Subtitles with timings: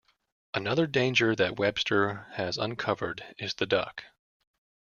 [0.55, 4.03] Another danger that Webster has uncovered is the duck.